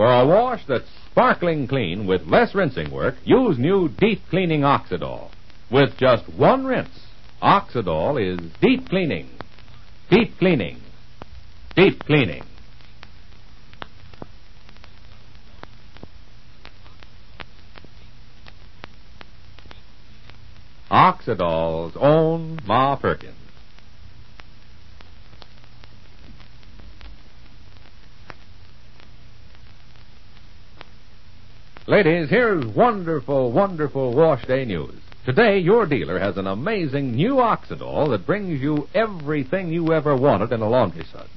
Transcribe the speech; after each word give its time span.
For 0.00 0.10
a 0.10 0.24
wash 0.24 0.64
that's 0.66 0.88
sparkling 1.10 1.68
clean 1.68 2.06
with 2.06 2.22
less 2.22 2.54
rinsing 2.54 2.90
work, 2.90 3.16
use 3.22 3.58
new 3.58 3.90
deep 3.90 4.22
cleaning 4.30 4.62
Oxydol. 4.62 5.28
With 5.70 5.98
just 5.98 6.26
one 6.26 6.64
rinse, 6.64 6.88
Oxydol 7.42 8.16
is 8.18 8.40
deep 8.62 8.88
cleaning. 8.88 9.28
Deep 10.10 10.38
cleaning. 10.38 10.78
Deep 11.76 12.02
cleaning. 12.06 12.44
Oxydol's 20.90 21.94
own 22.00 22.58
Ma 22.64 22.96
Perkins. 22.96 23.39
Ladies, 31.90 32.30
here's 32.30 32.64
wonderful, 32.66 33.50
wonderful 33.50 34.14
wash 34.14 34.46
day 34.46 34.64
news. 34.64 34.94
Today, 35.26 35.58
your 35.58 35.86
dealer 35.86 36.20
has 36.20 36.36
an 36.36 36.46
amazing 36.46 37.16
new 37.16 37.32
Oxydol 37.34 38.10
that 38.10 38.28
brings 38.28 38.62
you 38.62 38.86
everything 38.94 39.72
you 39.72 39.92
ever 39.92 40.16
wanted 40.16 40.52
in 40.52 40.60
a 40.60 40.68
laundry 40.68 41.04
suds. 41.12 41.28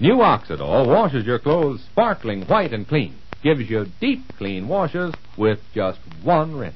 New 0.00 0.14
Oxydol 0.14 0.86
washes 0.86 1.26
your 1.26 1.38
clothes 1.38 1.82
sparkling 1.92 2.46
white 2.46 2.72
and 2.72 2.88
clean, 2.88 3.18
gives 3.42 3.68
you 3.68 3.84
deep 4.00 4.22
clean 4.38 4.66
washes 4.66 5.12
with 5.36 5.58
just 5.74 5.98
one 6.22 6.56
rinse. 6.56 6.74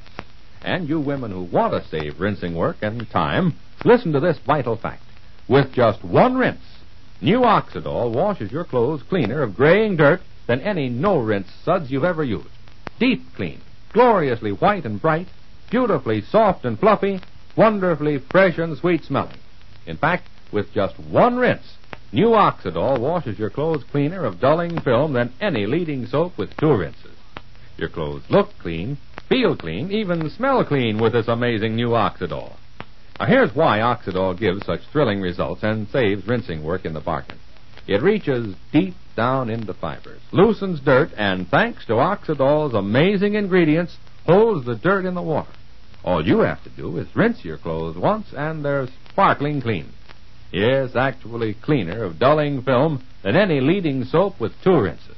And 0.60 0.86
you 0.86 1.00
women 1.00 1.30
who 1.30 1.44
want 1.44 1.72
to 1.72 1.88
save 1.88 2.20
rinsing 2.20 2.54
work 2.54 2.76
and 2.82 3.08
time, 3.08 3.54
listen 3.82 4.12
to 4.12 4.20
this 4.20 4.38
vital 4.46 4.76
fact. 4.76 5.02
With 5.48 5.72
just 5.72 6.04
one 6.04 6.36
rinse, 6.36 6.60
new 7.22 7.38
Oxydol 7.38 8.12
washes 8.12 8.52
your 8.52 8.64
clothes 8.64 9.02
cleaner 9.08 9.40
of 9.40 9.56
graying 9.56 9.96
dirt 9.96 10.20
than 10.46 10.60
any 10.60 10.90
no 10.90 11.16
rinse 11.16 11.48
suds 11.64 11.90
you've 11.90 12.04
ever 12.04 12.22
used. 12.22 12.50
Deep 12.98 13.22
clean, 13.34 13.60
gloriously 13.92 14.52
white 14.52 14.86
and 14.86 15.00
bright, 15.02 15.28
beautifully 15.70 16.22
soft 16.22 16.64
and 16.64 16.78
fluffy, 16.78 17.20
wonderfully 17.54 18.18
fresh 18.18 18.56
and 18.56 18.76
sweet 18.78 19.04
smelling. 19.04 19.36
In 19.86 19.96
fact, 19.96 20.28
with 20.50 20.72
just 20.72 20.98
one 20.98 21.36
rinse, 21.36 21.76
new 22.12 22.28
Oxydol 22.28 22.98
washes 22.98 23.38
your 23.38 23.50
clothes 23.50 23.84
cleaner 23.84 24.24
of 24.24 24.40
dulling 24.40 24.80
film 24.80 25.12
than 25.12 25.32
any 25.40 25.66
leading 25.66 26.06
soap 26.06 26.38
with 26.38 26.56
two 26.56 26.74
rinses. 26.74 27.16
Your 27.76 27.90
clothes 27.90 28.22
look 28.30 28.56
clean, 28.58 28.96
feel 29.28 29.56
clean, 29.56 29.90
even 29.92 30.30
smell 30.30 30.64
clean 30.64 30.98
with 30.98 31.12
this 31.12 31.28
amazing 31.28 31.76
new 31.76 31.90
Oxydol. 31.90 32.52
Now 33.20 33.26
here's 33.26 33.54
why 33.54 33.80
Oxydol 33.80 34.38
gives 34.38 34.64
such 34.64 34.80
thrilling 34.92 35.20
results 35.20 35.62
and 35.62 35.88
saves 35.88 36.26
rinsing 36.26 36.62
work 36.62 36.86
in 36.86 36.94
the 36.94 37.00
bargain. 37.00 37.38
It 37.86 38.02
reaches 38.02 38.54
deep 38.72 38.94
down 39.16 39.50
into 39.50 39.74
fibers, 39.74 40.20
loosens 40.30 40.80
dirt, 40.80 41.10
and 41.16 41.48
thanks 41.48 41.84
to 41.86 41.94
Oxydol's 41.94 42.74
amazing 42.74 43.34
ingredients, 43.34 43.96
holds 44.26 44.64
the 44.66 44.76
dirt 44.76 45.04
in 45.04 45.14
the 45.14 45.22
water. 45.22 45.50
All 46.04 46.24
you 46.24 46.40
have 46.40 46.62
to 46.62 46.70
do 46.70 46.98
is 46.98 47.16
rinse 47.16 47.44
your 47.44 47.58
clothes 47.58 47.96
once 47.96 48.28
and 48.32 48.64
they're 48.64 48.86
sparkling 49.10 49.60
clean. 49.60 49.92
Yes, 50.52 50.94
actually 50.94 51.54
cleaner 51.54 52.04
of 52.04 52.20
dulling 52.20 52.62
film 52.62 53.02
than 53.24 53.34
any 53.34 53.60
leading 53.60 54.04
soap 54.04 54.38
with 54.38 54.52
two 54.62 54.80
rinses. 54.80 55.16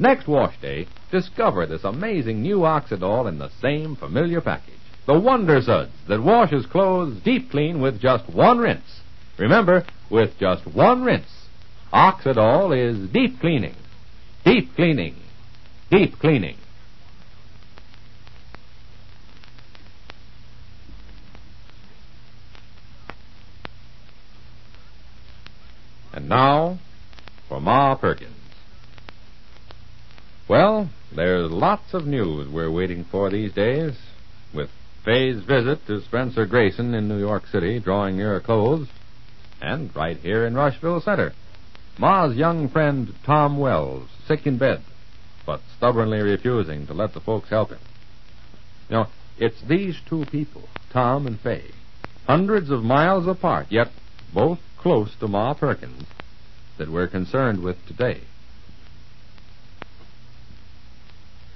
Next 0.00 0.26
wash 0.26 0.60
day, 0.60 0.88
discover 1.12 1.66
this 1.66 1.84
amazing 1.84 2.42
new 2.42 2.58
Oxydol 2.58 3.28
in 3.28 3.38
the 3.38 3.50
same 3.60 3.94
familiar 3.94 4.40
package. 4.40 4.74
The 5.06 5.18
Wonder 5.18 5.60
Suds 5.60 5.92
that 6.08 6.22
washes 6.22 6.66
clothes 6.66 7.20
deep 7.22 7.50
clean 7.50 7.80
with 7.80 8.00
just 8.00 8.28
one 8.28 8.58
rinse. 8.58 9.00
Remember, 9.38 9.84
with 10.10 10.38
just 10.38 10.66
one 10.66 11.02
rinse, 11.02 11.41
Oxydol 11.92 12.76
is 12.76 13.10
deep 13.10 13.38
cleaning. 13.40 13.74
Deep 14.44 14.74
cleaning. 14.74 15.16
Deep 15.90 16.18
cleaning. 16.18 16.56
And 26.14 26.28
now, 26.28 26.78
for 27.48 27.60
Ma 27.60 27.94
Perkins. 27.94 28.36
Well, 30.48 30.90
there's 31.14 31.50
lots 31.50 31.94
of 31.94 32.06
news 32.06 32.48
we're 32.48 32.70
waiting 32.70 33.04
for 33.04 33.30
these 33.30 33.52
days, 33.52 33.92
with 34.54 34.70
Fay's 35.04 35.42
visit 35.42 35.86
to 35.86 36.02
Spencer 36.02 36.46
Grayson 36.46 36.94
in 36.94 37.08
New 37.08 37.18
York 37.18 37.46
City 37.46 37.80
drawing 37.80 38.16
near 38.16 38.36
a 38.36 38.40
close, 38.40 38.88
and 39.60 39.94
right 39.96 40.16
here 40.16 40.46
in 40.46 40.54
Rushville 40.54 41.00
Center, 41.00 41.32
Ma's 41.98 42.36
young 42.36 42.68
friend 42.68 43.12
Tom 43.24 43.58
Wells, 43.58 44.08
sick 44.26 44.46
in 44.46 44.58
bed, 44.58 44.82
but 45.44 45.60
stubbornly 45.76 46.20
refusing 46.20 46.86
to 46.86 46.94
let 46.94 47.12
the 47.14 47.20
folks 47.20 47.50
help 47.50 47.70
him. 47.70 47.80
You 48.88 48.96
know, 48.96 49.06
it's 49.38 49.60
these 49.68 49.98
two 50.08 50.24
people, 50.26 50.68
Tom 50.92 51.26
and 51.26 51.38
Fay, 51.38 51.70
hundreds 52.26 52.70
of 52.70 52.82
miles 52.82 53.26
apart, 53.26 53.66
yet 53.70 53.88
both 54.32 54.58
close 54.78 55.14
to 55.20 55.28
Ma 55.28 55.54
Perkins, 55.54 56.04
that 56.78 56.90
we're 56.90 57.08
concerned 57.08 57.62
with 57.62 57.76
today. 57.86 58.22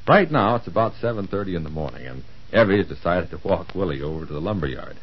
Right 0.06 0.30
now, 0.30 0.54
it's 0.56 0.68
about 0.68 0.92
7.30 1.02 1.56
in 1.56 1.64
the 1.64 1.70
morning, 1.70 2.06
and 2.06 2.22
Evie's 2.52 2.86
decided 2.86 3.30
to 3.30 3.40
walk 3.42 3.74
Willie 3.74 4.02
over 4.02 4.24
to 4.24 4.32
the 4.32 4.40
lumber 4.40 4.68
yard 4.68 4.96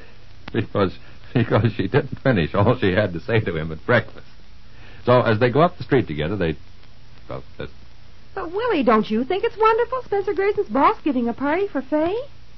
because, 0.54 0.98
because 1.34 1.74
she 1.76 1.88
didn't 1.88 2.20
finish 2.20 2.54
all 2.54 2.78
she 2.80 2.94
had 2.94 3.12
to 3.14 3.20
say 3.20 3.40
to 3.42 3.58
him 3.58 3.72
at 3.72 3.86
breakfast. 3.86 4.28
So 5.06 5.22
as 5.22 5.40
they 5.40 5.50
go 5.50 5.62
up 5.62 5.78
the 5.78 5.84
street 5.84 6.08
together, 6.08 6.36
they... 6.36 6.56
Well, 7.30 7.44
uh, 7.60 7.68
But, 8.36 8.52
Willie, 8.52 8.84
don't 8.84 9.10
you 9.10 9.24
think 9.24 9.44
it's 9.44 9.58
wonderful 9.58 10.02
Spencer 10.06 10.34
Grayson's 10.34 10.70
boss 10.70 10.98
giving 11.04 11.28
a 11.28 11.34
party 11.34 11.68
for 11.68 11.82
Fay? 11.82 12.16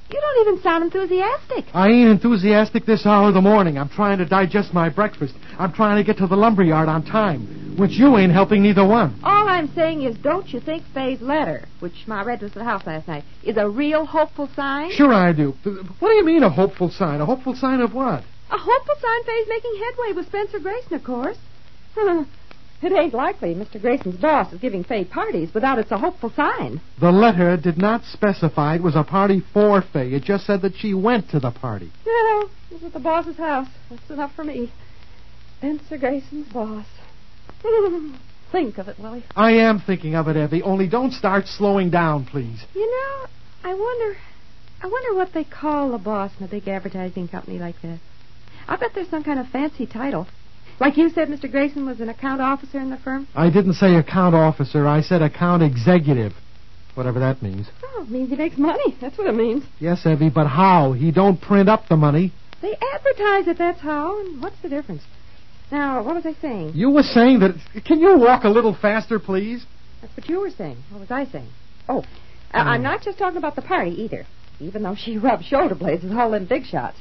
You 0.08 0.22
don't 0.22 0.48
even 0.48 0.62
sound 0.62 0.84
enthusiastic. 0.84 1.66
I 1.74 1.90
ain't 1.90 2.10
enthusiastic 2.10 2.86
this 2.86 3.08
hour 3.08 3.30
of 3.30 3.34
the 3.34 3.42
morning. 3.42 3.80
I'm 3.80 3.90
trying 3.90 4.20
to 4.20 4.26
digest 4.26 4.72
my 4.72 4.90
breakfast. 4.90 5.34
I'm 5.58 5.74
trying 5.74 5.98
to 5.98 6.04
get 6.04 6.20
to 6.20 6.28
the 6.28 6.36
lumber 6.36 6.62
yard 6.62 6.88
on 6.90 7.04
time, 7.04 7.76
which 7.78 7.94
you 7.94 8.16
ain't 8.16 8.32
helping 8.32 8.62
neither 8.62 8.86
one. 8.86 9.20
All 9.24 9.48
I'm 9.48 9.74
saying 9.74 10.04
is, 10.04 10.16
don't 10.18 10.48
you 10.54 10.60
think 10.60 10.84
Fay's 10.94 11.22
letter, 11.22 11.66
which 11.80 12.06
Ma 12.06 12.22
read 12.22 12.42
to 12.42 12.46
us 12.46 12.52
at 12.52 12.60
the 12.60 12.64
house 12.64 12.86
last 12.86 13.08
night, 13.08 13.24
is 13.44 13.58
a 13.58 13.68
real 13.68 14.06
hopeful 14.06 14.48
sign? 14.56 14.92
Sure 14.92 15.12
I 15.12 15.34
do. 15.34 15.56
What 15.64 16.10
do 16.10 16.16
you 16.16 16.24
mean 16.26 16.44
a 16.44 16.52
hopeful 16.52 16.92
sign? 16.92 17.20
A 17.20 17.26
hopeful 17.26 17.56
sign 17.56 17.82
of 17.82 17.96
what? 17.96 18.24
A 18.52 18.58
hopeful 18.58 18.96
sign 19.02 19.24
Fay's 19.24 19.48
making 19.50 19.74
headway 19.84 20.16
with 20.16 20.28
Spencer 20.28 20.60
Grayson, 20.60 20.94
of 20.94 21.04
course. 21.04 21.38
it 22.82 22.92
ain't 22.92 23.14
likely 23.14 23.56
Mr. 23.56 23.82
Grayson's 23.82 24.20
boss 24.20 24.52
is 24.52 24.60
giving 24.60 24.84
Fay 24.84 25.06
parties 25.06 25.54
without 25.54 25.80
it's 25.80 25.92
a 25.92 25.98
hopeful 25.98 26.32
sign. 26.36 26.82
The 27.00 27.12
letter 27.12 27.58
did 27.58 27.78
not 27.78 28.04
specify 28.04 28.76
it 28.76 28.84
was 28.84 28.96
a 28.96 29.04
party 29.04 29.42
for 29.54 29.82
Fay. 29.82 30.14
It 30.14 30.24
just 30.24 30.46
said 30.46 30.62
that 30.64 30.76
she 30.76 30.94
went 30.94 31.30
to 31.30 31.40
the 31.40 31.52
party. 31.52 31.92
No, 32.06 32.50
it 32.70 32.74
was 32.74 32.84
at 32.84 32.94
the 32.94 33.00
boss's 33.00 33.38
house. 33.38 33.70
That's 33.90 34.10
enough 34.10 34.36
for 34.36 34.44
me. 34.44 34.72
Spencer 35.58 35.98
Grayson's 35.98 36.52
boss. 36.52 36.86
Think 38.52 38.78
of 38.78 38.88
it, 38.88 39.00
Willie. 39.00 39.24
I 39.36 39.54
am 39.54 39.80
thinking 39.80 40.16
of 40.16 40.28
it, 40.28 40.38
Evie. 40.38 40.62
Only 40.62 40.88
don't 40.88 41.12
start 41.12 41.48
slowing 41.48 41.90
down, 41.90 42.26
please. 42.26 42.64
You 42.74 42.86
know, 42.86 43.28
I 43.64 43.74
wonder, 43.74 44.18
I 44.82 44.88
wonder 44.88 45.16
what 45.16 45.34
they 45.34 45.44
call 45.44 45.94
a 45.96 45.98
boss 45.98 46.32
in 46.40 46.46
a 46.46 46.50
big 46.50 46.68
advertising 46.68 47.28
company 47.28 47.58
like 47.58 47.82
this. 47.82 48.00
I 48.68 48.76
bet 48.78 48.92
there's 48.94 49.10
some 49.10 49.24
kind 49.24 49.40
of 49.40 49.48
fancy 49.48 49.86
title. 49.86 50.28
Like 50.80 50.98
you 50.98 51.10
said, 51.10 51.30
Mr. 51.30 51.50
Grayson 51.50 51.86
was 51.86 52.02
an 52.02 52.10
account 52.10 52.42
officer 52.42 52.80
in 52.80 52.90
the 52.90 52.98
firm? 52.98 53.28
I 53.34 53.50
didn't 53.50 53.74
say 53.74 53.96
account 53.96 54.36
officer. 54.36 54.88
I 54.88 55.02
said 55.02 55.22
account 55.22 55.64
executive. 55.64 56.34
Whatever 56.96 57.20
that 57.20 57.42
means. 57.42 57.68
Oh, 57.84 58.04
it 58.04 58.10
means 58.10 58.30
he 58.30 58.36
makes 58.36 58.58
money. 58.58 58.98
That's 59.02 59.18
what 59.18 59.28
it 59.28 59.36
means. 59.36 59.64
Yes, 59.80 60.06
Evie, 60.06 60.30
but 60.30 60.48
how? 60.48 60.94
He 60.94 61.12
don't 61.12 61.40
print 61.40 61.70
up 61.70 61.88
the 61.90 61.98
money. 61.98 62.34
They 62.62 62.74
advertise 62.94 63.48
it, 63.48 63.58
that's 63.58 63.82
how. 63.82 64.20
And 64.20 64.42
what's 64.42 64.62
the 64.62 64.70
difference? 64.70 65.02
Now, 65.72 66.04
what 66.04 66.16
was 66.16 66.26
I 66.26 66.34
saying? 66.42 66.72
You 66.74 66.90
were 66.92 67.04
saying 67.04 67.40
that. 67.40 67.56
Can 67.86 68.00
you 68.00 68.18
walk 68.18 68.44
a 68.44 68.50
little 68.50 68.76
faster, 68.80 69.20
please? 69.20 69.66
That's 70.02 70.16
what 70.16 70.30
you 70.30 70.40
were 70.40 70.52
saying. 70.52 70.78
What 70.90 71.02
was 71.02 71.12
I 71.12 71.26
saying? 71.26 71.50
Oh, 71.90 72.00
uh, 72.54 72.58
I'm 72.58 72.84
not 72.84 73.02
just 73.02 73.18
talking 73.18 73.38
about 73.38 73.56
the 73.56 73.62
party 73.62 73.92
either, 73.92 74.26
even 74.60 74.84
though 74.84 74.96
she 74.96 75.18
rubbed 75.18 75.46
shoulder 75.46 75.76
blades 75.76 76.04
with 76.04 76.14
all 76.14 76.32
them 76.32 76.46
big 76.46 76.66
shots. 76.66 76.98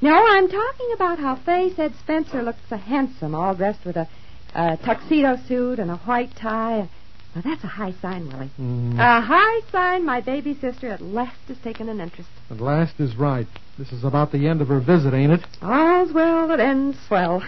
No, 0.00 0.14
I'm 0.14 0.48
talking 0.48 0.90
about 0.94 1.18
how 1.18 1.34
Fay 1.34 1.72
said 1.74 1.92
Spencer 1.98 2.42
looked 2.42 2.68
so 2.68 2.76
handsome, 2.76 3.34
all 3.34 3.54
dressed 3.54 3.84
with 3.84 3.96
a, 3.96 4.08
a 4.54 4.76
tuxedo 4.76 5.36
suit 5.48 5.80
and 5.80 5.90
a 5.90 5.96
white 5.96 6.36
tie. 6.36 6.88
Now, 7.34 7.42
that's 7.42 7.64
a 7.64 7.68
high 7.68 7.92
sign, 8.00 8.28
Willie. 8.28 8.50
Mm. 8.60 8.94
A 8.94 9.20
high 9.20 9.60
sign 9.72 10.04
my 10.04 10.20
baby 10.20 10.56
sister 10.60 10.88
at 10.88 11.00
last 11.00 11.36
has 11.48 11.58
taken 11.58 11.88
an 11.88 12.00
interest. 12.00 12.30
At 12.48 12.60
last 12.60 13.00
is 13.00 13.16
right. 13.16 13.48
This 13.76 13.92
is 13.92 14.04
about 14.04 14.30
the 14.30 14.46
end 14.46 14.60
of 14.62 14.68
her 14.68 14.80
visit, 14.80 15.14
ain't 15.14 15.32
it? 15.32 15.46
All's 15.60 16.12
well 16.12 16.46
that 16.48 16.60
ends 16.60 16.96
well. 17.10 17.42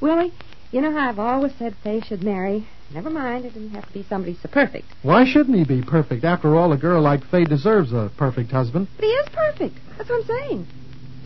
Willie, 0.00 0.32
you 0.72 0.80
know 0.80 0.92
how 0.92 1.10
I've 1.10 1.18
always 1.18 1.52
said 1.58 1.76
Fay 1.84 2.00
should 2.00 2.22
marry. 2.22 2.66
Never 2.92 3.10
mind, 3.10 3.44
it 3.44 3.54
didn't 3.54 3.70
have 3.70 3.86
to 3.86 3.92
be 3.92 4.02
somebody 4.08 4.38
so 4.42 4.48
perfect. 4.48 4.86
Why 5.02 5.24
shouldn't 5.24 5.56
he 5.56 5.64
be 5.64 5.82
perfect? 5.82 6.24
After 6.24 6.56
all, 6.56 6.72
a 6.72 6.76
girl 6.78 7.02
like 7.02 7.24
Fay 7.26 7.44
deserves 7.44 7.92
a 7.92 8.10
perfect 8.16 8.50
husband. 8.50 8.88
But 8.96 9.04
he 9.04 9.10
is 9.10 9.28
perfect. 9.30 9.76
That's 9.96 10.08
what 10.08 10.20
I'm 10.22 10.26
saying. 10.26 10.66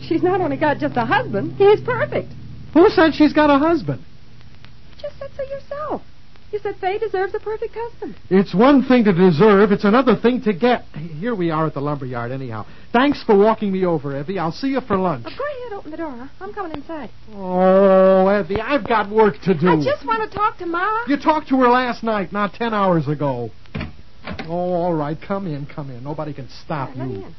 She's 0.01 0.23
not 0.23 0.41
only 0.41 0.57
got 0.57 0.77
just 0.79 0.97
a 0.97 1.05
husband, 1.05 1.53
he's 1.57 1.81
perfect. 1.81 2.31
Who 2.73 2.89
said 2.89 3.13
she's 3.13 3.33
got 3.33 3.49
a 3.49 3.57
husband? 3.57 4.03
You 4.95 5.01
just 5.01 5.19
said 5.19 5.29
so 5.35 5.43
yourself. 5.43 6.01
You 6.51 6.59
said 6.59 6.77
Fay 6.81 6.97
deserves 6.97 7.35
a 7.35 7.39
perfect 7.39 7.75
husband. 7.75 8.15
It's 8.31 8.55
one 8.55 8.83
thing 8.83 9.03
to 9.03 9.13
deserve, 9.13 9.71
it's 9.71 9.83
another 9.83 10.15
thing 10.15 10.41
to 10.43 10.53
get. 10.53 10.83
Here 11.19 11.35
we 11.35 11.51
are 11.51 11.67
at 11.67 11.75
the 11.75 11.79
lumberyard, 11.79 12.31
anyhow. 12.31 12.65
Thanks 12.91 13.21
for 13.23 13.37
walking 13.37 13.71
me 13.71 13.85
over, 13.85 14.19
Evie. 14.19 14.39
I'll 14.39 14.51
see 14.51 14.69
you 14.69 14.81
for 14.81 14.97
lunch. 14.97 15.27
Oh, 15.29 15.37
go 15.37 15.43
ahead, 15.43 15.73
open 15.77 15.91
the 15.91 15.97
door. 15.97 16.29
I'm 16.39 16.53
coming 16.53 16.71
inside. 16.71 17.11
Oh, 17.35 18.27
Evie, 18.39 18.59
I've 18.59 18.87
got 18.87 19.11
work 19.11 19.35
to 19.43 19.53
do. 19.53 19.67
I 19.69 19.75
just 19.83 20.03
want 20.07 20.27
to 20.29 20.35
talk 20.35 20.57
to 20.57 20.65
Ma. 20.65 21.03
You 21.07 21.17
talked 21.17 21.49
to 21.49 21.57
her 21.59 21.67
last 21.69 22.01
night, 22.03 22.33
not 22.33 22.53
ten 22.53 22.73
hours 22.73 23.07
ago. 23.07 23.51
Oh, 24.47 24.73
all 24.73 24.93
right. 24.95 25.17
Come 25.21 25.45
in, 25.45 25.67
come 25.67 25.91
in. 25.91 26.03
Nobody 26.03 26.33
can 26.33 26.49
stop 26.65 26.89
Let 26.95 27.07
me 27.07 27.13
you. 27.13 27.25
in. 27.25 27.35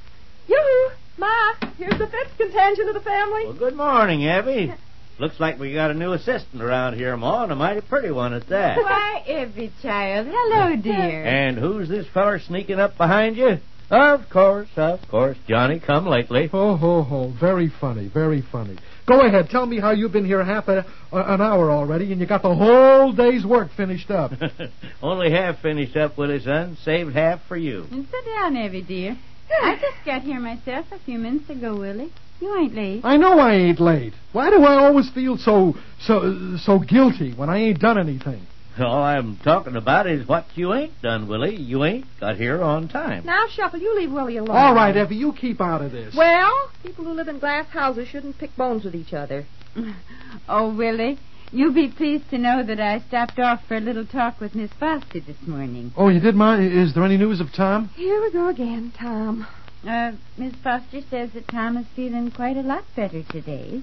Yoo-hoo! 0.49 0.95
Ma, 1.21 1.53
here's 1.77 1.99
the 1.99 2.07
fifth 2.07 2.39
contingent 2.39 2.89
of 2.89 2.95
the 2.95 3.03
family. 3.03 3.45
Well, 3.45 3.53
good 3.59 3.77
morning, 3.77 4.23
Evie. 4.23 4.73
Looks 5.19 5.39
like 5.39 5.59
we 5.59 5.75
got 5.75 5.91
a 5.91 5.95
new 5.95 6.13
assistant 6.13 6.63
around 6.63 6.95
here, 6.95 7.15
Ma, 7.15 7.43
and 7.43 7.53
a 7.53 7.57
mighty 7.57 7.83
pretty 7.83 8.11
one 8.11 8.33
at 8.33 8.49
that. 8.49 8.79
Why, 8.79 9.23
Evie, 9.29 9.71
child. 9.83 10.29
Hello, 10.31 10.77
dear. 10.77 11.25
And 11.27 11.59
who's 11.59 11.91
this 11.91 12.07
feller 12.15 12.39
sneaking 12.39 12.81
up 12.81 12.97
behind 12.97 13.37
you? 13.37 13.59
Of 13.91 14.31
course, 14.31 14.71
of 14.77 15.07
course, 15.11 15.37
Johnny 15.47 15.79
come 15.79 16.07
lately. 16.07 16.47
Ho, 16.47 16.77
ho, 16.77 17.03
ho. 17.03 17.35
Very 17.39 17.69
funny, 17.69 18.09
very 18.09 18.41
funny. 18.41 18.79
Go 19.07 19.21
ahead. 19.21 19.51
Tell 19.51 19.67
me 19.67 19.79
how 19.79 19.91
you've 19.91 20.13
been 20.13 20.25
here 20.25 20.43
half 20.43 20.69
a, 20.69 20.87
uh, 21.13 21.25
an 21.27 21.43
hour 21.43 21.71
already, 21.71 22.13
and 22.13 22.21
you 22.21 22.27
got 22.27 22.41
the 22.41 22.55
whole 22.55 23.13
day's 23.13 23.45
work 23.45 23.73
finished 23.77 24.11
up. 24.11 24.33
Only 25.03 25.33
half 25.33 25.61
finished 25.61 25.97
up, 25.99 26.17
Willie, 26.17 26.41
son. 26.41 26.79
Saved 26.83 27.15
half 27.15 27.41
for 27.47 27.59
you. 27.59 27.87
And 27.91 28.07
sit 28.09 28.25
down, 28.25 28.57
Evie, 28.57 28.83
dear. 28.83 29.19
I 29.63 29.77
just 29.81 30.05
got 30.05 30.23
here 30.23 30.41
myself 30.41 30.87
a 30.93 30.99
few 31.01 31.19
minutes 31.19 31.51
ago, 31.51 31.77
Willie. 31.77 32.13
You 32.41 32.57
ain't 32.57 32.75
late. 32.75 33.05
I 33.05 33.17
know 33.17 33.39
I 33.39 33.55
ain't 33.55 33.81
late. 33.81 34.15
Why 34.33 34.51
do 34.51 34.63
I 34.65 34.85
always 34.85 35.11
feel 35.11 35.37
so 35.37 35.75
so 36.01 36.57
so 36.59 36.79
guilty 36.79 37.33
when 37.35 37.51
I 37.51 37.59
ain't 37.59 37.81
done 37.81 37.99
anything? 37.99 38.47
All 38.79 39.03
I'm 39.03 39.37
talking 39.39 39.77
about 39.77 40.07
is 40.07 40.27
what 40.27 40.47
you 40.55 40.73
ain't 40.73 41.03
done, 41.03 41.29
Willie. 41.29 41.57
You 41.57 41.85
ain't 41.85 42.07
got 42.19 42.37
here 42.37 42.63
on 42.63 42.89
time. 42.89 43.27
Now, 43.27 43.45
Shuffle, 43.51 43.81
you 43.81 43.95
leave 43.95 44.11
Willie 44.11 44.39
alone. 44.39 44.57
All 44.57 44.75
right, 44.75 44.97
Effie, 44.97 45.17
you 45.17 45.35
keep 45.35 45.61
out 45.61 45.83
of 45.83 45.93
this. 45.93 46.15
Well, 46.17 46.71
people 46.83 47.05
who 47.05 47.13
live 47.13 47.29
in 47.29 47.41
glass 47.41 47.67
houses 47.67 48.09
shouldn't 48.09 48.39
pick 48.39 48.57
bones 48.57 48.85
with 48.85 48.95
each 48.95 49.13
other. 49.13 49.47
Oh, 50.49 50.75
Willie, 50.75 51.19
you'll 51.53 51.75
be 51.75 51.89
pleased 51.89 52.31
to 52.31 52.39
know 52.39 52.63
that 52.63 52.81
I 52.81 53.01
stopped 53.01 53.39
off 53.39 53.61
for 53.67 53.77
a 53.77 53.81
little 53.81 54.07
talk 54.07 54.41
with 54.41 54.55
Miss 54.55 54.71
Foster 54.79 55.21
this 55.21 55.37
morning. 55.47 55.93
Oh, 55.97 56.09
you 56.09 56.21
did, 56.21 56.35
Ma? 56.35 56.55
Is 56.57 56.95
there 56.95 57.05
any 57.05 57.17
news 57.17 57.41
of 57.41 57.53
Tom? 57.53 57.89
Here 57.97 58.21
we 58.21 58.33
go 58.33 58.49
again, 58.49 58.93
Tom. 58.99 59.47
Uh, 59.87 60.13
Miss 60.37 60.55
Foster 60.63 61.01
says 61.09 61.31
that 61.33 61.49
Tom 61.49 61.77
is 61.77 61.87
feeling 61.97 62.31
quite 62.31 62.57
a 62.57 62.63
lot 62.63 62.85
better 62.95 63.23
today. 63.23 63.83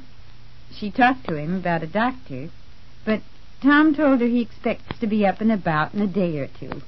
She 0.78 0.92
talked 0.92 1.28
to 1.28 1.36
him 1.36 1.56
about 1.56 1.84
a 1.84 1.88
doctor, 1.88 2.50
but 3.06 3.22
Tom 3.62 3.96
told 3.96 4.22
her 4.22 4.28
he 4.28 4.42
expects 4.42 5.00
to 5.00 5.08
be 5.08 5.26
up 5.26 5.42
and 5.42 5.52
about 5.52 5.94
in 5.94 6.02
a 6.02 6.08
day 6.08 6.38
or 6.38 6.48
two. 6.60 6.82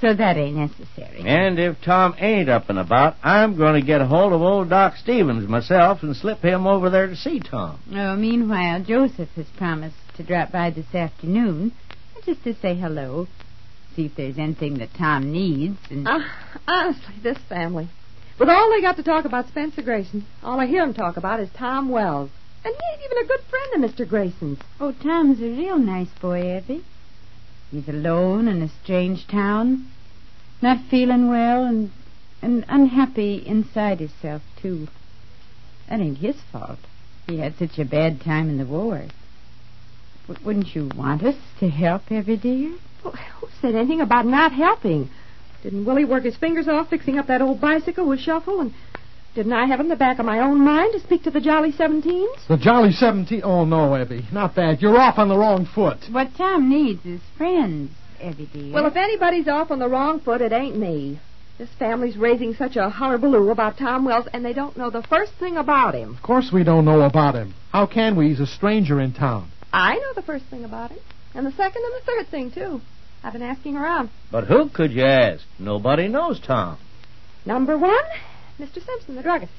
So 0.00 0.14
that 0.14 0.36
ain't 0.36 0.56
necessary. 0.56 1.22
And 1.26 1.58
if 1.58 1.80
Tom 1.84 2.14
ain't 2.18 2.48
up 2.48 2.70
and 2.70 2.78
about, 2.78 3.16
I'm 3.24 3.56
going 3.56 3.80
to 3.80 3.84
get 3.84 4.00
a 4.00 4.06
hold 4.06 4.32
of 4.32 4.40
old 4.40 4.70
Doc 4.70 4.94
Stevens 4.96 5.48
myself 5.48 6.02
and 6.02 6.16
slip 6.16 6.42
him 6.42 6.66
over 6.66 6.90
there 6.90 7.08
to 7.08 7.16
see 7.16 7.40
Tom. 7.40 7.80
Oh, 7.92 8.14
meanwhile, 8.14 8.82
Joseph 8.82 9.30
has 9.34 9.46
promised 9.56 9.96
to 10.16 10.22
drop 10.22 10.52
by 10.52 10.70
this 10.70 10.94
afternoon 10.94 11.72
just 12.24 12.44
to 12.44 12.54
say 12.54 12.74
hello, 12.74 13.26
see 13.96 14.06
if 14.06 14.14
there's 14.14 14.38
anything 14.38 14.78
that 14.78 14.92
Tom 14.94 15.32
needs, 15.32 15.78
and 15.90 16.06
Uh, 16.06 16.20
honestly, 16.68 17.14
this 17.22 17.38
family. 17.48 17.88
With 18.38 18.48
all 18.48 18.70
they 18.70 18.80
got 18.80 18.96
to 18.96 19.02
talk 19.02 19.24
about 19.24 19.48
Spencer 19.48 19.82
Grayson, 19.82 20.26
all 20.42 20.60
I 20.60 20.66
hear 20.66 20.76
hear 20.76 20.82
'em 20.82 20.94
talk 20.94 21.16
about 21.16 21.40
is 21.40 21.50
Tom 21.50 21.88
Wells. 21.88 22.30
And 22.64 22.74
he 22.74 22.80
ain't 22.92 23.10
even 23.10 23.24
a 23.24 23.28
good 23.28 23.40
friend 23.48 23.84
of 23.84 23.90
Mr. 23.90 24.06
Grayson's. 24.08 24.60
oh, 24.80 24.92
Tom's 24.92 25.40
a 25.40 25.48
real 25.48 25.78
nice 25.78 26.10
boy, 26.20 26.56
Evie. 26.56 26.84
He's 27.70 27.88
alone 27.88 28.48
in 28.48 28.60
a 28.62 28.68
strange 28.68 29.26
town, 29.26 29.86
not 30.60 30.78
feeling 30.90 31.28
well, 31.28 31.64
and 31.64 31.90
and 32.42 32.64
unhappy 32.68 33.36
inside 33.46 34.00
himself 34.00 34.42
too. 34.60 34.88
That 35.88 36.00
ain't 36.00 36.18
his 36.18 36.40
fault. 36.52 36.78
He 37.26 37.38
had 37.38 37.56
such 37.58 37.78
a 37.78 37.84
bad 37.84 38.20
time 38.20 38.48
in 38.48 38.58
the 38.58 38.64
war. 38.64 39.04
W- 40.30 40.46
wouldn't 40.46 40.74
you 40.76 40.88
want 40.96 41.22
us 41.24 41.34
to 41.58 41.68
help, 41.68 42.10
Evie 42.10 42.36
dear? 42.36 42.76
Well, 43.04 43.14
who 43.40 43.48
said 43.60 43.74
anything 43.74 44.00
about 44.00 44.26
not 44.26 44.52
helping? 44.52 45.10
Didn't 45.62 45.84
Willie 45.84 46.04
work 46.04 46.22
his 46.24 46.36
fingers 46.36 46.68
off 46.68 46.88
fixing 46.88 47.18
up 47.18 47.26
that 47.26 47.42
old 47.42 47.60
bicycle 47.60 48.06
with 48.08 48.20
Shuffle? 48.20 48.60
And 48.60 48.72
didn't 49.34 49.52
I 49.52 49.66
have 49.66 49.80
in 49.80 49.88
the 49.88 49.96
back 49.96 50.18
of 50.18 50.26
my 50.26 50.38
own 50.38 50.60
mind 50.64 50.92
to 50.92 51.00
speak 51.00 51.24
to 51.24 51.30
the 51.30 51.40
Jolly 51.40 51.72
Seventeens? 51.72 52.46
The 52.48 52.56
Jolly 52.56 52.92
Seventeen. 52.92 53.42
Oh, 53.44 53.64
no, 53.64 54.00
Evie. 54.00 54.24
Not 54.32 54.54
that. 54.54 54.80
You're 54.80 54.96
off 54.98 55.18
on 55.18 55.28
the 55.28 55.36
wrong 55.36 55.66
foot. 55.66 55.98
What 56.10 56.30
Tom 56.36 56.68
needs 56.68 57.04
is 57.04 57.20
friends, 57.36 57.90
Evie 58.22 58.48
dear. 58.52 58.72
Well, 58.72 58.86
if 58.86 58.96
anybody's 58.96 59.48
off 59.48 59.70
on 59.70 59.80
the 59.80 59.88
wrong 59.88 60.20
foot, 60.20 60.40
it 60.40 60.52
ain't 60.52 60.78
me. 60.78 61.20
This 61.58 61.70
family's 61.78 62.16
raising 62.16 62.54
such 62.54 62.76
a 62.76 62.88
hullabaloo 62.88 63.50
about 63.50 63.76
Tom 63.76 64.06
Wells, 64.06 64.26
and 64.32 64.42
they 64.44 64.54
don't 64.54 64.76
know 64.78 64.88
the 64.88 65.02
first 65.02 65.32
thing 65.34 65.58
about 65.58 65.94
him. 65.94 66.14
Of 66.14 66.22
course 66.22 66.50
we 66.52 66.64
don't 66.64 66.86
know 66.86 67.02
about 67.02 67.34
him. 67.34 67.54
How 67.72 67.86
can 67.86 68.16
we? 68.16 68.28
He's 68.28 68.40
a 68.40 68.46
stranger 68.46 68.98
in 69.00 69.12
town. 69.12 69.50
I 69.72 69.94
know 69.94 70.12
the 70.14 70.22
first 70.22 70.46
thing 70.46 70.64
about 70.64 70.90
him, 70.90 70.98
and 71.34 71.46
the 71.46 71.52
second 71.52 71.82
and 71.84 71.94
the 72.00 72.06
third 72.06 72.28
thing, 72.30 72.50
too. 72.50 72.80
I've 73.22 73.32
been 73.32 73.42
asking 73.42 73.76
around. 73.76 74.10
But 74.30 74.44
who 74.44 74.68
could 74.68 74.92
you 74.92 75.04
ask? 75.04 75.44
Nobody 75.58 76.08
knows 76.08 76.40
Tom. 76.40 76.78
Number 77.44 77.76
one, 77.76 78.04
Mr. 78.58 78.84
Simpson, 78.84 79.14
the 79.16 79.22
druggist. 79.22 79.52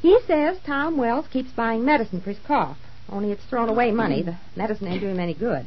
He 0.00 0.18
says 0.26 0.58
Tom 0.66 0.96
Wells 0.96 1.26
keeps 1.28 1.50
buying 1.52 1.84
medicine 1.84 2.20
for 2.20 2.30
his 2.30 2.38
cough, 2.46 2.76
only 3.08 3.30
it's 3.32 3.44
thrown 3.44 3.68
away 3.68 3.90
money. 3.90 4.22
The 4.22 4.36
medicine 4.56 4.88
ain't 4.88 5.00
doing 5.00 5.14
him 5.14 5.20
any 5.20 5.34
good. 5.34 5.66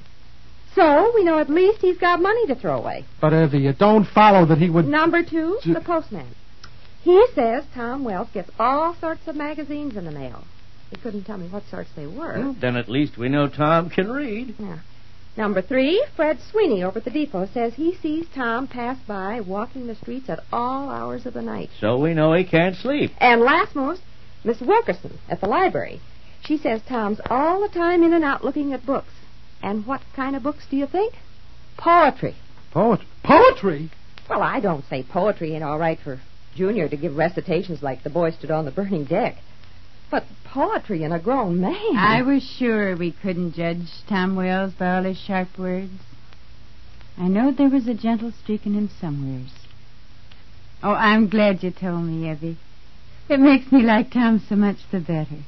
So 0.76 1.12
we 1.16 1.24
know 1.24 1.40
at 1.40 1.50
least 1.50 1.82
he's 1.82 1.98
got 1.98 2.22
money 2.22 2.46
to 2.48 2.56
throw 2.56 2.78
away. 2.78 3.06
But, 3.20 3.34
Evie, 3.34 3.66
it 3.68 3.80
don't 3.80 4.06
follow 4.06 4.46
that 4.46 4.60
he 4.60 4.70
would. 4.70 4.86
Number 4.86 5.24
two, 5.24 5.60
J- 5.64 5.74
the 5.74 5.82
postman. 5.82 6.28
He 7.02 7.26
says 7.34 7.64
Tom 7.74 8.04
Wells 8.04 8.28
gets 8.34 8.52
all 8.60 8.96
sorts 9.00 9.28
of 9.28 9.36
magazines 9.36 9.96
in 9.96 10.06
the 10.06 10.12
mail. 10.12 10.44
He 10.90 10.96
couldn't 10.98 11.26
tell 11.26 11.38
me 11.38 11.48
what 11.50 11.64
sorts 11.70 11.90
they 11.96 12.08
were. 12.08 12.40
Well, 12.40 12.56
then 12.60 12.76
at 12.76 12.90
least 12.90 13.18
we 13.18 13.30
know 13.30 13.48
Tom 13.50 13.90
can 13.90 14.10
read. 14.10 14.56
Yeah. 14.58 14.80
Number 15.36 15.62
three, 15.62 16.04
Fred 16.16 16.40
Sweeney 16.52 16.84
over 16.84 16.98
at 16.98 17.06
the 17.06 17.12
depot 17.12 17.48
says 17.54 17.76
he 17.76 17.96
sees 17.96 18.26
Tom 18.34 18.68
pass 18.68 18.98
by 19.08 19.40
walking 19.42 19.86
the 19.86 19.96
streets 19.96 20.30
at 20.30 20.40
all 20.52 20.90
hours 20.90 21.28
of 21.28 21.36
the 21.36 21.44
night. 21.44 21.70
So 21.80 21.98
we 22.00 22.16
know 22.16 22.34
he 22.34 22.44
can't 22.44 22.76
sleep. 22.76 23.12
And 23.20 23.42
last 23.42 23.76
most, 23.76 24.02
Miss 24.44 24.60
Wilkerson 24.60 25.20
at 25.30 25.40
the 25.42 25.48
library. 25.48 26.02
She 26.42 26.58
says 26.58 26.82
Tom's 26.88 27.20
all 27.30 27.62
the 27.62 27.68
time 27.68 28.02
in 28.02 28.14
and 28.14 28.24
out 28.24 28.44
looking 28.44 28.74
at 28.74 28.86
books. 28.86 29.12
And 29.62 29.86
what 29.86 30.02
kind 30.16 30.36
of 30.36 30.44
books 30.44 30.66
do 30.70 30.78
you 30.78 30.88
think? 30.88 31.14
Poetry. 31.78 32.36
Poet- 32.72 33.02
poetry? 33.24 33.92
Well, 34.30 34.42
I 34.42 34.60
don't 34.60 34.86
say 34.90 35.04
poetry 35.04 35.54
ain't 35.54 35.64
all 35.64 35.78
right 35.78 36.00
for 36.00 36.20
Junior 36.56 36.90
to 36.90 36.98
give 36.98 37.16
recitations 37.16 37.84
like 37.84 38.02
the 38.04 38.10
boy 38.10 38.32
stood 38.32 38.50
on 38.50 38.66
the 38.66 38.72
burning 38.72 39.06
deck. 39.06 39.38
But 40.10 40.26
poetry 40.46 41.04
in 41.04 41.12
a 41.12 41.20
grown 41.20 41.60
man. 41.60 41.96
I 41.96 42.22
was 42.22 42.44
sure 42.44 42.96
we 42.96 43.12
couldn't 43.12 43.54
judge 43.54 43.88
Tom 44.08 44.36
Wells 44.36 44.74
by 44.74 44.98
all 44.98 45.04
his 45.04 45.18
sharp 45.18 45.58
words. 45.58 45.92
I 47.18 47.28
know 47.28 47.52
there 47.52 47.70
was 47.70 47.88
a 47.88 47.94
gentle 47.94 48.32
streak 48.32 48.66
in 48.66 48.74
him 48.74 48.90
somewheres. 49.02 49.52
Oh, 50.84 50.94
I'm 50.94 51.28
glad 51.28 51.64
you 51.64 51.72
told 51.72 52.04
me, 52.04 52.30
Evie. 52.30 52.58
It 53.28 53.40
makes 53.40 53.72
me 53.72 53.82
like 53.82 54.12
Tom 54.12 54.42
so 54.48 54.56
much 54.56 54.78
the 54.92 55.00
better. 55.00 55.44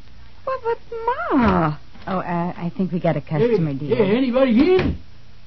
Well, 0.45 0.59
but 0.63 0.77
Ma. 1.05 1.77
Oh, 2.07 2.19
uh, 2.19 2.53
I 2.57 2.71
think 2.75 2.91
we 2.91 2.99
got 2.99 3.15
a 3.15 3.21
customer, 3.21 3.73
dear. 3.73 3.95
Hey, 3.95 4.17
anybody 4.17 4.75
in? 4.75 4.97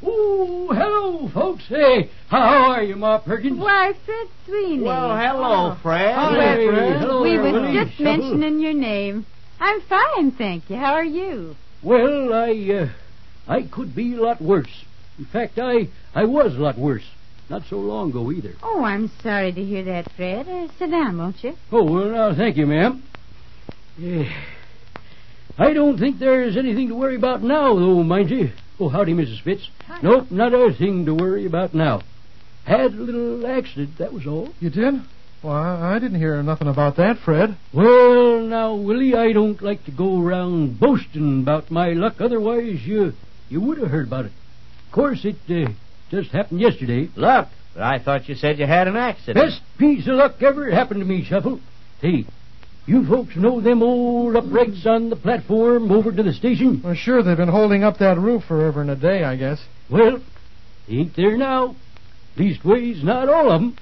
Oh, 0.05 0.69
hello, 0.73 1.29
folks. 1.33 1.65
Hey, 1.69 2.11
how 2.29 2.73
are 2.73 2.83
you, 2.83 2.97
Ma 2.97 3.19
Perkins? 3.19 3.59
Why, 3.59 3.93
Fred 4.05 4.27
Sweeney. 4.47 4.83
Well, 4.83 5.17
hello, 5.17 5.77
Fred. 5.81 6.15
Hi, 6.15 6.35
Fred. 6.35 7.01
Hello 7.01 7.23
we 7.23 7.39
were 7.39 7.45
was 7.45 7.53
Willie. 7.53 7.85
just 7.85 8.01
mentioning 8.01 8.59
your 8.59 8.75
name. 8.75 9.27
I'm 9.61 9.81
fine, 9.83 10.33
thank 10.33 10.69
you. 10.69 10.77
How 10.77 10.95
are 10.95 11.05
you? 11.05 11.55
Well, 11.85 12.35
I, 12.35 12.51
uh, 12.73 12.89
I 13.47 13.63
could 13.63 13.95
be 13.95 14.15
a 14.15 14.21
lot 14.21 14.41
worse. 14.43 14.85
In 15.19 15.27
fact, 15.27 15.59
I, 15.59 15.89
I 16.15 16.25
was 16.25 16.57
a 16.57 16.59
lot 16.59 16.77
worse. 16.79 17.05
Not 17.49 17.63
so 17.69 17.77
long 17.77 18.11
ago 18.11 18.33
either. 18.33 18.55
Oh, 18.63 18.83
I'm 18.83 19.11
sorry 19.23 19.53
to 19.53 19.63
hear 19.63 19.85
that, 19.85 20.11
Fred. 20.17 20.49
Uh, 20.49 20.69
sit 20.79 20.91
down, 20.91 21.19
won't 21.19 21.45
you? 21.45 21.55
Oh, 21.71 21.85
well, 21.85 22.09
now, 22.11 22.35
thank 22.35 22.57
you, 22.57 22.67
ma'am. 22.67 23.03
Eh, 24.03 24.25
I 25.59 25.73
don't 25.73 25.99
think 25.99 26.19
there's 26.19 26.57
anything 26.57 26.89
to 26.89 26.95
worry 26.95 27.15
about 27.17 27.43
now, 27.43 27.75
though, 27.75 28.03
mind 28.03 28.31
you. 28.31 28.51
Oh, 28.81 28.89
howdy, 28.89 29.13
Mrs. 29.15 29.43
Fitz. 29.43 29.69
Nope, 30.03 30.31
not 30.31 30.55
a 30.55 30.73
thing 30.73 31.07
to 31.07 31.15
worry 31.15 31.47
about 31.47 31.75
now. 31.75 32.03
Had 32.65 32.95
a 32.95 33.03
little 33.03 33.47
accident, 33.47 33.99
that 33.99 34.13
was 34.13 34.27
all. 34.27 34.51
You 34.61 34.71
did? 34.71 34.95
Well, 35.43 35.53
I 35.53 35.97
I 35.97 35.99
didn't 35.99 36.19
hear 36.19 36.41
nothing 36.43 36.69
about 36.69 36.97
that, 36.97 37.19
Fred. 37.19 37.57
Well, 37.73 38.41
now, 38.41 38.75
Willie, 38.75 39.15
I 39.15 39.33
don't 39.33 39.61
like 39.61 39.85
to 39.87 39.91
go 39.91 40.21
around 40.23 40.79
boasting 40.79 41.43
about 41.43 41.71
my 41.71 41.91
luck. 41.91 42.21
Otherwise, 42.21 42.81
you 42.85 43.13
you 43.49 43.61
would 43.61 43.79
have 43.79 43.91
heard 43.91 44.07
about 44.07 44.27
it. 44.27 44.33
Of 44.87 44.93
course, 44.93 45.25
it 45.25 45.37
uh, 45.51 45.73
just 46.11 46.31
happened 46.31 46.61
yesterday. 46.61 47.09
Luck? 47.17 47.49
but 47.75 47.83
I 47.83 47.99
thought 47.99 48.29
you 48.29 48.35
said 48.35 48.59
you 48.59 48.67
had 48.67 48.89
an 48.89 48.97
accident. 48.97 49.45
Best 49.45 49.61
piece 49.79 50.07
of 50.07 50.15
luck 50.15 50.43
ever 50.43 50.71
happened 50.71 51.01
to 51.01 51.07
me, 51.07 51.25
Shuffle. 51.25 51.61
Hey, 52.01 52.25
you 52.87 53.07
folks 53.07 53.37
know 53.37 53.61
them 53.61 53.83
old 53.83 54.37
uprights 54.37 54.85
on 54.87 55.11
the 55.11 55.17
platform 55.17 55.91
over 55.93 56.11
to 56.13 56.23
the 56.23 56.33
station? 56.33 56.81
Well, 56.85 56.95
sure, 56.95 57.23
they've 57.23 57.37
been 57.37 57.49
holding 57.49 57.85
up 57.85 57.99
that 57.99 58.19
roof 58.19 58.45
forever 58.45 58.81
and 58.81 58.91
a 58.91 58.97
day, 58.97 59.25
I 59.25 59.37
guess. 59.37 59.61
Well, 59.89 60.21
Ain't 60.89 61.15
there 61.15 61.37
now. 61.37 61.77
Leastways, 62.37 63.03
not 63.05 63.29
all 63.29 63.51
of 63.53 63.63
'em. 63.63 63.77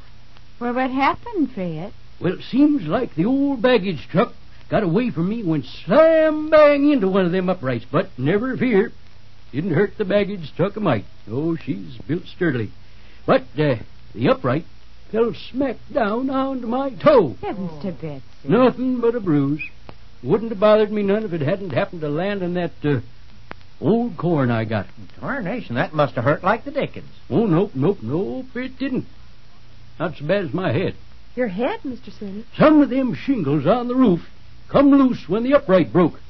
Well, 0.61 0.75
what 0.75 0.91
happened, 0.91 1.51
Fred? 1.53 1.93
Well, 2.21 2.35
it 2.35 2.43
seems 2.51 2.83
like 2.87 3.15
the 3.15 3.25
old 3.25 3.63
baggage 3.63 4.07
truck 4.09 4.35
got 4.69 4.83
away 4.83 5.11
from 5.11 5.29
me 5.31 5.41
and 5.41 5.49
went 5.49 5.65
slam 5.65 6.51
bang 6.51 6.91
into 6.91 7.09
one 7.09 7.25
of 7.25 7.33
them 7.33 7.49
uprights. 7.49 7.87
But 7.91 8.11
never 8.19 8.57
fear. 8.57 8.93
Didn't 9.53 9.73
hurt 9.73 9.97
the 9.97 10.05
baggage 10.05 10.55
truck 10.55 10.77
a 10.77 10.81
mite. 10.81 11.07
Oh, 11.31 11.57
she's 11.57 11.97
built 12.07 12.27
sturdily. 12.27 12.71
But 13.25 13.43
uh, 13.59 13.77
the 14.15 14.29
upright 14.29 14.67
fell 15.11 15.35
smack 15.51 15.77
down 15.93 16.31
onto 16.31 16.67
my 16.67 16.91
toe. 16.91 17.37
Heavens 17.43 17.83
to 17.83 17.93
Betsy. 17.93 18.23
Nothing 18.45 19.01
but 19.01 19.15
a 19.15 19.21
bruise. 19.21 19.63
Wouldn't 20.23 20.51
have 20.51 20.61
bothered 20.61 20.93
me 20.93 21.03
none 21.03 21.25
if 21.25 21.33
it 21.33 21.41
hadn't 21.41 21.73
happened 21.73 22.03
to 22.03 22.09
land 22.09 22.43
on 22.43 22.55
that 22.55 22.73
uh, 22.85 23.01
old 23.81 24.17
corn 24.17 24.51
I 24.51 24.65
got. 24.65 24.87
Tarnation, 25.19 25.77
that 25.77 25.95
must 25.95 26.15
have 26.15 26.25
hurt 26.25 26.45
like 26.45 26.65
the 26.65 26.71
dickens. 26.71 27.11
Oh, 27.29 27.47
nope, 27.47 27.73
nope, 27.75 27.99
nope, 28.03 28.47
it 28.55 28.79
didn't. 28.79 29.07
Not 29.99 30.17
so 30.17 30.27
bad 30.27 30.45
as 30.45 30.55
my 30.55 30.73
head. 30.73 30.95
Your 31.37 31.49
head, 31.49 31.81
Mr. 31.85 32.17
Sweeney? 32.17 32.45
Some 32.57 32.83
of 32.83 32.91
them 32.91 33.15
shingles 33.15 33.67
on 33.67 33.89
the 33.89 33.95
roof 33.95 34.21
come 34.69 34.91
loose 34.91 35.29
when 35.29 35.43
the 35.43 35.55
upright 35.55 35.93
broke. 35.93 36.21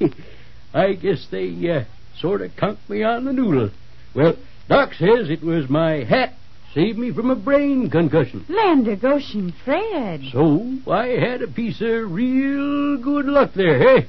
I 0.74 0.92
guess 0.92 1.26
they 1.30 1.70
uh, 1.70 1.84
sort 2.20 2.42
of 2.42 2.54
conked 2.56 2.88
me 2.88 3.02
on 3.02 3.24
the 3.24 3.32
noodle. 3.32 3.70
Well, 4.14 4.36
Doc 4.68 4.94
says 4.94 5.30
it 5.30 5.42
was 5.42 5.68
my 5.68 6.04
hat 6.04 6.34
saved 6.78 6.96
me 6.98 7.12
from 7.12 7.28
a 7.28 7.34
brain 7.34 7.90
concussion. 7.90 8.46
Land 8.48 8.86
Goshen, 9.00 9.52
Fred. 9.64 10.22
So 10.32 10.78
I 10.88 11.06
had 11.08 11.42
a 11.42 11.48
piece 11.48 11.80
of 11.80 12.12
real 12.12 12.98
good 12.98 13.24
luck 13.24 13.52
there, 13.54 13.96
eh? 13.96 14.02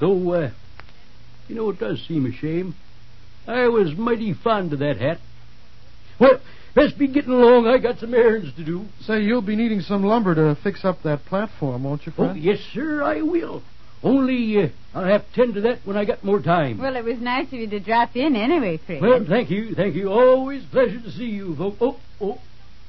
Though, 0.00 0.32
uh, 0.32 0.50
you 1.46 1.54
know, 1.54 1.70
it 1.70 1.78
does 1.78 2.04
seem 2.08 2.26
a 2.26 2.32
shame. 2.32 2.74
I 3.46 3.68
was 3.68 3.94
mighty 3.96 4.34
fond 4.34 4.72
of 4.72 4.80
that 4.80 4.96
hat. 4.96 5.18
Well, 6.18 6.40
best 6.74 6.98
be 6.98 7.06
getting 7.06 7.30
along. 7.30 7.68
I 7.68 7.78
got 7.78 8.00
some 8.00 8.12
errands 8.12 8.52
to 8.56 8.64
do. 8.64 8.86
Say, 9.02 9.20
you'll 9.22 9.40
be 9.40 9.54
needing 9.54 9.80
some 9.80 10.02
lumber 10.02 10.34
to 10.34 10.60
fix 10.62 10.84
up 10.84 11.04
that 11.04 11.24
platform, 11.26 11.84
won't 11.84 12.06
you, 12.06 12.12
Fred? 12.12 12.30
Oh, 12.30 12.34
yes, 12.34 12.58
sir, 12.72 13.04
I 13.04 13.22
will. 13.22 13.62
Only 14.04 14.62
uh, 14.62 14.68
I'll 14.94 15.06
have 15.06 15.26
to 15.26 15.34
tend 15.34 15.54
to 15.54 15.62
that 15.62 15.78
when 15.84 15.96
I 15.96 16.04
got 16.04 16.22
more 16.22 16.40
time. 16.40 16.78
Well, 16.78 16.94
it 16.94 17.04
was 17.04 17.18
nice 17.18 17.46
of 17.46 17.54
you 17.54 17.66
to 17.68 17.80
drop 17.80 18.14
in 18.14 18.36
anyway, 18.36 18.76
Fred. 18.76 19.00
Well, 19.00 19.24
thank 19.26 19.50
you, 19.50 19.74
thank 19.74 19.94
you. 19.94 20.10
Always 20.12 20.62
pleasure 20.66 21.00
to 21.00 21.10
see 21.10 21.24
you, 21.24 21.56
folks. 21.56 21.78
Oh, 21.80 21.96
oh, 22.20 22.38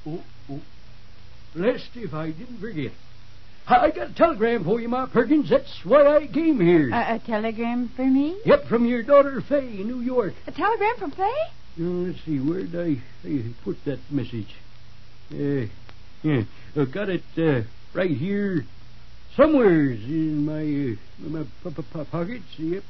oh, 0.05 0.21
oh. 0.51 0.61
Blessed 1.55 1.89
if 1.95 2.13
I 2.13 2.31
didn't 2.31 2.59
forget. 2.59 2.91
I 3.67 3.89
got 3.89 4.11
a 4.11 4.13
telegram 4.13 4.63
for 4.63 4.79
you, 4.79 4.89
Ma 4.89 5.07
Perkins. 5.07 5.49
That's 5.49 5.79
why 5.83 6.17
I 6.17 6.27
came 6.27 6.59
here. 6.59 6.91
a, 6.91 7.15
a 7.15 7.19
telegram 7.25 7.89
for 7.95 8.05
me? 8.05 8.37
yep, 8.45 8.65
from 8.65 8.85
your 8.85 9.01
daughter 9.01 9.41
Fay 9.41 9.79
in 9.79 9.87
New 9.87 10.01
York. 10.01 10.33
A 10.45 10.51
telegram 10.51 10.97
from 10.99 11.11
Fay? 11.11 11.33
Uh, 11.79 11.83
let's 11.83 12.23
see, 12.25 12.39
where 12.39 12.63
did 12.63 12.75
I, 12.75 13.27
I 13.27 13.43
put 13.63 13.77
that 13.85 13.99
message? 14.11 14.53
Uh, 15.31 15.67
yeah, 16.21 16.43
I 16.75 16.85
got 16.85 17.09
it 17.09 17.23
uh, 17.37 17.61
right 17.93 18.11
here, 18.11 18.65
somewheres 19.35 19.99
in 20.03 20.45
my 20.45 20.61
uh, 20.61 21.29
my 21.29 21.43
p- 21.63 21.69
p- 21.69 21.81
p- 21.81 22.03
pockets. 22.11 22.43
Yep. 22.57 22.83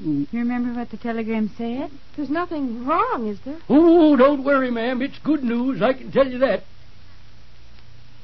Mm. 0.00 0.26
You 0.32 0.38
remember 0.38 0.78
what 0.78 0.90
the 0.90 0.96
telegram 0.96 1.50
said? 1.58 1.90
There's 2.16 2.30
nothing 2.30 2.86
wrong, 2.86 3.26
is 3.28 3.38
there? 3.44 3.58
Oh, 3.68 4.16
don't 4.16 4.44
worry, 4.44 4.70
ma'am. 4.70 5.02
It's 5.02 5.18
good 5.18 5.42
news. 5.44 5.82
I 5.82 5.92
can 5.92 6.10
tell 6.10 6.26
you 6.26 6.38
that. 6.38 6.64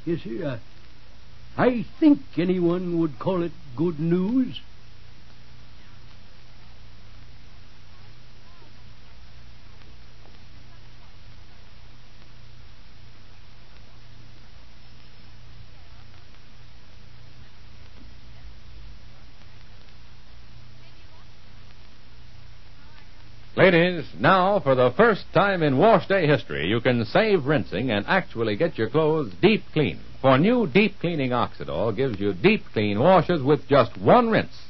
You 0.06 0.18
see, 0.18 0.42
I, 0.44 0.58
I 1.56 1.84
think 2.00 2.20
anyone 2.38 2.98
would 3.00 3.18
call 3.18 3.42
it 3.42 3.52
good 3.76 3.98
news. 4.00 4.60
Ladies, 23.56 24.04
now 24.20 24.60
for 24.60 24.74
the 24.74 24.92
first 24.98 25.24
time 25.32 25.62
in 25.62 25.78
wash 25.78 26.06
day 26.08 26.26
history, 26.26 26.66
you 26.66 26.78
can 26.82 27.06
save 27.06 27.46
rinsing 27.46 27.90
and 27.90 28.04
actually 28.06 28.54
get 28.54 28.76
your 28.76 28.90
clothes 28.90 29.32
deep 29.40 29.64
clean. 29.72 29.98
For 30.20 30.36
new 30.36 30.66
deep 30.66 31.00
cleaning 31.00 31.30
Oxydol 31.30 31.96
gives 31.96 32.20
you 32.20 32.34
deep 32.34 32.64
clean 32.74 33.00
washes 33.00 33.42
with 33.42 33.66
just 33.66 33.96
one 33.96 34.28
rinse. 34.28 34.66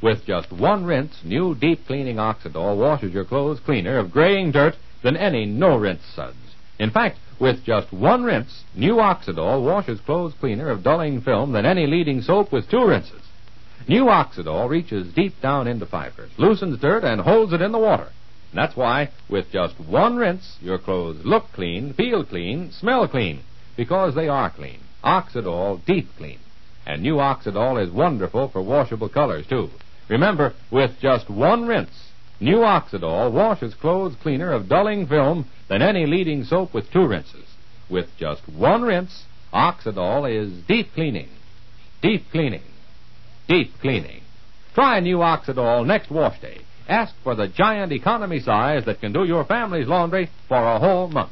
With 0.00 0.24
just 0.26 0.52
one 0.52 0.84
rinse, 0.84 1.24
new 1.24 1.56
deep 1.56 1.84
cleaning 1.88 2.18
Oxydol 2.18 2.76
washes 2.76 3.12
your 3.12 3.24
clothes 3.24 3.58
cleaner 3.58 3.98
of 3.98 4.12
graying 4.12 4.52
dirt 4.52 4.76
than 5.02 5.16
any 5.16 5.44
no 5.44 5.76
rinse 5.76 6.04
suds. 6.14 6.54
In 6.78 6.90
fact, 6.90 7.18
with 7.40 7.64
just 7.64 7.92
one 7.92 8.22
rinse, 8.22 8.62
new 8.76 8.94
Oxydol 8.94 9.64
washes 9.64 9.98
clothes 10.02 10.34
cleaner 10.38 10.70
of 10.70 10.84
dulling 10.84 11.20
film 11.20 11.50
than 11.50 11.66
any 11.66 11.88
leading 11.88 12.22
soap 12.22 12.52
with 12.52 12.70
two 12.70 12.86
rinses. 12.86 13.22
New 13.88 14.04
Oxydol 14.04 14.68
reaches 14.68 15.12
deep 15.14 15.34
down 15.42 15.66
into 15.66 15.84
fibers, 15.84 16.30
loosens 16.36 16.78
dirt, 16.78 17.02
and 17.02 17.20
holds 17.20 17.52
it 17.52 17.60
in 17.60 17.72
the 17.72 17.78
water. 17.78 18.06
And 18.52 18.58
that's 18.58 18.76
why, 18.76 19.10
with 19.28 19.50
just 19.52 19.78
one 19.78 20.16
rinse, 20.16 20.56
your 20.60 20.78
clothes 20.78 21.24
look 21.24 21.52
clean, 21.52 21.92
feel 21.94 22.24
clean, 22.24 22.72
smell 22.72 23.06
clean, 23.06 23.40
because 23.76 24.14
they 24.14 24.28
are 24.28 24.50
clean. 24.50 24.80
Oxydol 25.04 25.84
Deep 25.84 26.08
Clean. 26.16 26.38
And 26.86 27.02
new 27.02 27.14
Oxydol 27.16 27.82
is 27.82 27.90
wonderful 27.92 28.48
for 28.48 28.62
washable 28.62 29.08
colors, 29.08 29.46
too. 29.46 29.70
Remember, 30.08 30.54
with 30.70 30.98
just 31.00 31.30
one 31.30 31.66
rinse, 31.66 32.10
new 32.40 32.58
Oxydol 32.58 33.30
washes 33.30 33.74
clothes 33.74 34.16
cleaner 34.20 34.52
of 34.52 34.68
dulling 34.68 35.06
film 35.06 35.46
than 35.68 35.82
any 35.82 36.06
leading 36.06 36.42
soap 36.42 36.74
with 36.74 36.90
two 36.90 37.06
rinses. 37.06 37.46
With 37.88 38.08
just 38.18 38.48
one 38.48 38.82
rinse, 38.82 39.24
Oxydol 39.52 40.28
is 40.28 40.52
deep 40.66 40.92
cleaning. 40.94 41.28
Deep 42.02 42.24
cleaning. 42.32 42.62
Deep 43.48 43.72
cleaning. 43.80 44.22
Try 44.74 45.00
new 45.00 45.18
Oxydol 45.18 45.86
next 45.86 46.10
wash 46.10 46.40
day. 46.40 46.62
Ask 46.90 47.14
for 47.22 47.36
the 47.36 47.46
giant 47.46 47.92
economy 47.92 48.40
size 48.40 48.84
that 48.86 49.00
can 49.00 49.12
do 49.12 49.22
your 49.22 49.44
family's 49.44 49.86
laundry 49.86 50.28
for 50.48 50.56
a 50.56 50.80
whole 50.80 51.06
month. 51.06 51.30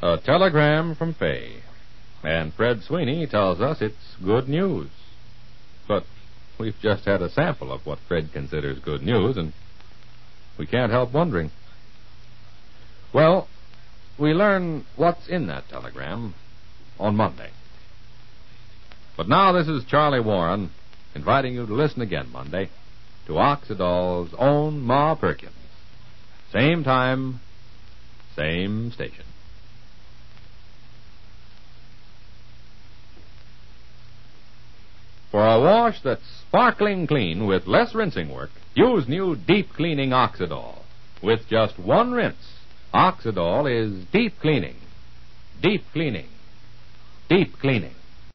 A 0.00 0.16
telegram 0.24 0.94
from 0.94 1.12
Fay. 1.12 1.56
And 2.22 2.54
Fred 2.54 2.82
Sweeney 2.84 3.26
tells 3.26 3.60
us 3.60 3.78
it's 3.80 3.96
good 4.24 4.48
news. 4.48 4.90
But 5.88 6.04
we've 6.56 6.78
just 6.80 7.04
had 7.04 7.20
a 7.20 7.28
sample 7.28 7.72
of 7.72 7.84
what 7.84 7.98
Fred 8.06 8.30
considers 8.32 8.78
good 8.78 9.02
news, 9.02 9.36
and 9.36 9.52
we 10.58 10.66
can't 10.66 10.92
help 10.92 11.12
wondering. 11.12 11.50
Well, 13.12 13.48
we 14.18 14.32
learn 14.34 14.84
what's 14.96 15.28
in 15.28 15.46
that 15.46 15.68
telegram 15.68 16.34
on 16.98 17.16
Monday. 17.16 17.50
But 19.16 19.28
now 19.28 19.52
this 19.52 19.68
is 19.68 19.84
Charlie 19.84 20.20
Warren 20.20 20.70
inviting 21.14 21.54
you 21.54 21.66
to 21.66 21.74
listen 21.74 22.02
again 22.02 22.30
Monday 22.32 22.68
to 23.26 23.32
Oxydol's 23.32 24.34
own 24.38 24.80
Ma 24.80 25.14
Perkins. 25.14 25.52
Same 26.52 26.82
time, 26.82 27.40
same 28.36 28.90
station. 28.92 29.24
For 35.38 35.46
a 35.46 35.60
wash 35.60 36.00
that's 36.00 36.26
sparkling 36.48 37.06
clean 37.06 37.46
with 37.46 37.68
less 37.68 37.94
rinsing 37.94 38.28
work, 38.28 38.50
use 38.74 39.06
new 39.06 39.36
deep 39.36 39.72
cleaning 39.72 40.10
Oxydol. 40.10 40.80
With 41.22 41.48
just 41.48 41.78
one 41.78 42.10
rinse, 42.10 42.54
Oxydol 42.92 43.70
is 43.70 44.04
deep 44.06 44.40
cleaning. 44.40 44.74
Deep 45.62 45.84
cleaning. 45.92 46.26
Deep 47.28 47.56
cleaning. 47.60 47.94